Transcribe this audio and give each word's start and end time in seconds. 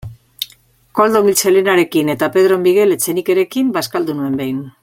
Koldo 0.99 1.21
Mitxelenarekin 1.27 2.11
eta 2.15 2.31
Pedro 2.39 2.59
Miguel 2.65 2.97
Etxenikerekin 2.99 3.73
bazkaldu 3.79 4.21
nuen 4.23 4.43
behin. 4.43 4.63